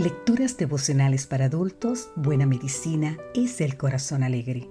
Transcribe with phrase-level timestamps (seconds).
[0.00, 4.66] Lecturas devocionales para adultos, Buena Medicina es el Corazón Alegre.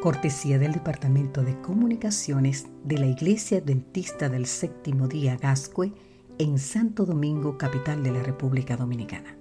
[0.00, 5.92] Cortesía del Departamento de Comunicaciones de la Iglesia Adventista del Séptimo Día Gascue
[6.38, 9.36] en Santo Domingo, capital de la República Dominicana.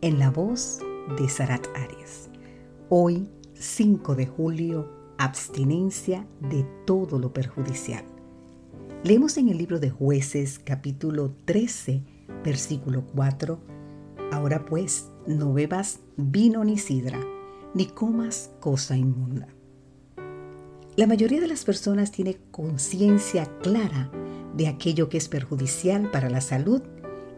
[0.00, 0.78] En la voz
[1.18, 2.30] de Sarat Arias.
[2.88, 8.06] Hoy, 5 de julio, abstinencia de todo lo perjudicial.
[9.04, 12.02] Leemos en el libro de jueces capítulo 13,
[12.42, 13.71] versículo 4.
[14.32, 17.20] Ahora pues, no bebas vino ni sidra,
[17.74, 19.46] ni comas cosa inmunda.
[20.96, 24.10] La mayoría de las personas tiene conciencia clara
[24.56, 26.80] de aquello que es perjudicial para la salud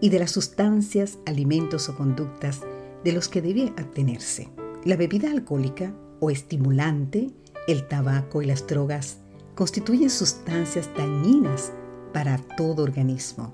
[0.01, 2.61] y de las sustancias, alimentos o conductas
[3.03, 4.49] de los que debe abstenerse.
[4.85, 7.33] La bebida alcohólica o estimulante,
[7.67, 9.19] el tabaco y las drogas
[9.57, 11.73] constituyen sustancias dañinas
[12.13, 13.51] para todo organismo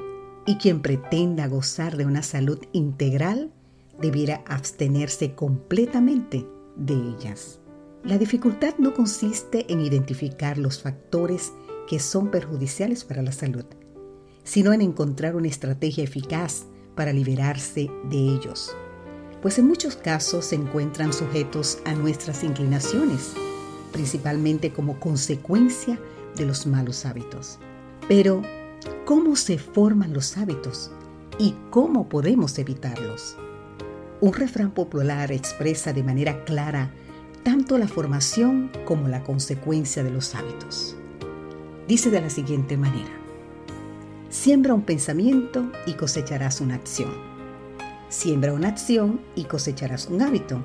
[0.51, 3.53] y quien pretenda gozar de una salud integral
[4.01, 6.45] debiera abstenerse completamente
[6.75, 7.61] de ellas.
[8.03, 11.53] La dificultad no consiste en identificar los factores
[11.89, 13.65] que son perjudiciales para la salud,
[14.43, 16.65] sino en encontrar una estrategia eficaz
[16.97, 18.75] para liberarse de ellos,
[19.43, 23.35] pues en muchos casos se encuentran sujetos a nuestras inclinaciones,
[23.93, 25.97] principalmente como consecuencia
[26.35, 27.61] de los malos hábitos.
[28.09, 28.43] Pero,
[29.11, 30.93] ¿cómo se forman los hábitos
[31.37, 33.37] y cómo podemos evitarlos?
[34.21, 36.93] Un refrán popular expresa de manera clara
[37.43, 40.95] tanto la formación como la consecuencia de los hábitos.
[41.89, 43.11] Dice de la siguiente manera,
[44.29, 47.11] siembra un pensamiento y cosecharás una acción.
[48.11, 50.63] Siembra una acción y cosecharás un hábito.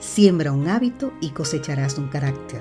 [0.00, 2.60] Siembra un hábito y cosecharás un carácter.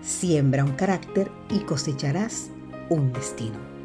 [0.00, 2.48] Siembra un carácter y cosecharás
[2.88, 3.75] un destino.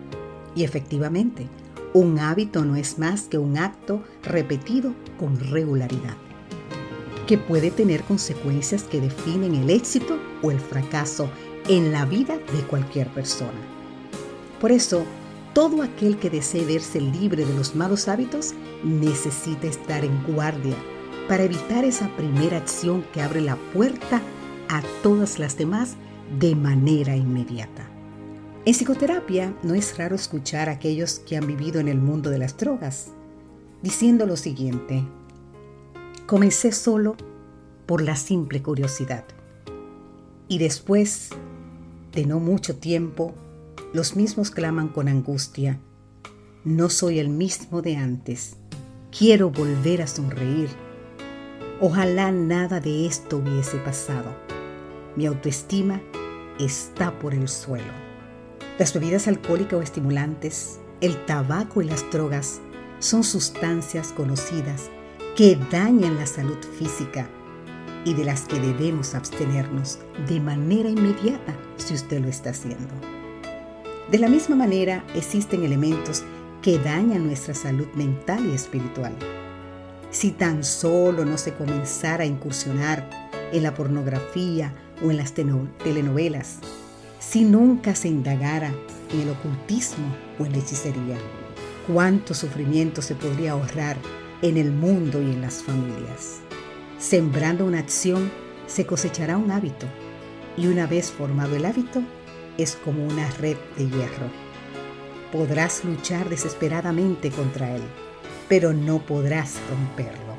[0.55, 1.47] Y efectivamente,
[1.93, 6.15] un hábito no es más que un acto repetido con regularidad,
[7.27, 11.29] que puede tener consecuencias que definen el éxito o el fracaso
[11.67, 13.59] en la vida de cualquier persona.
[14.59, 15.03] Por eso,
[15.53, 18.53] todo aquel que desee verse libre de los malos hábitos
[18.83, 20.75] necesita estar en guardia
[21.27, 24.21] para evitar esa primera acción que abre la puerta
[24.69, 25.95] a todas las demás
[26.39, 27.90] de manera inmediata.
[28.63, 32.37] En psicoterapia no es raro escuchar a aquellos que han vivido en el mundo de
[32.37, 33.07] las drogas
[33.81, 35.03] diciendo lo siguiente,
[36.27, 37.15] comencé solo
[37.87, 39.25] por la simple curiosidad
[40.47, 41.29] y después
[42.11, 43.33] de no mucho tiempo,
[43.93, 45.79] los mismos claman con angustia,
[46.63, 48.57] no soy el mismo de antes,
[49.17, 50.69] quiero volver a sonreír.
[51.79, 54.35] Ojalá nada de esto hubiese pasado.
[55.15, 55.99] Mi autoestima
[56.59, 58.10] está por el suelo.
[58.81, 62.61] Las bebidas alcohólicas o estimulantes, el tabaco y las drogas
[62.97, 64.89] son sustancias conocidas
[65.37, 67.29] que dañan la salud física
[68.05, 72.91] y de las que debemos abstenernos de manera inmediata si usted lo está haciendo.
[74.09, 76.23] De la misma manera, existen elementos
[76.63, 79.13] que dañan nuestra salud mental y espiritual.
[80.09, 83.07] Si tan solo no se comenzara a incursionar
[83.53, 84.73] en la pornografía
[85.05, 86.57] o en las telenovelas,
[87.21, 88.73] si nunca se indagara
[89.13, 90.07] en el ocultismo
[90.39, 91.17] o en la hechicería,
[91.87, 93.95] cuánto sufrimiento se podría ahorrar
[94.41, 96.39] en el mundo y en las familias.
[96.97, 98.31] Sembrando una acción
[98.65, 99.85] se cosechará un hábito
[100.57, 102.01] y una vez formado el hábito
[102.57, 104.27] es como una red de hierro.
[105.31, 107.83] Podrás luchar desesperadamente contra él,
[108.49, 110.35] pero no podrás romperlo.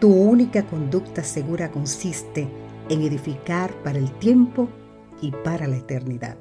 [0.00, 2.48] Tu única conducta segura consiste
[2.88, 4.68] en edificar para el tiempo
[5.20, 6.36] y para la eternidad.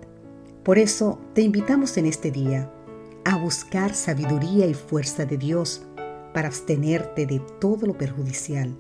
[0.63, 2.71] Por eso te invitamos en este día
[3.23, 5.83] a buscar sabiduría y fuerza de Dios
[6.33, 8.75] para abstenerte de todo lo perjudicial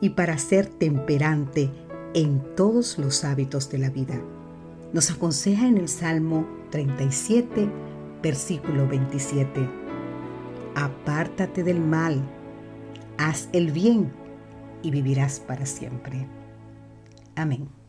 [0.00, 1.70] y para ser temperante
[2.14, 4.20] en todos los hábitos de la vida.
[4.92, 7.68] Nos aconseja en el Salmo 37,
[8.22, 9.68] versículo 27.
[10.76, 12.22] Apártate del mal,
[13.18, 14.12] haz el bien
[14.82, 16.26] y vivirás para siempre.
[17.34, 17.83] Amén.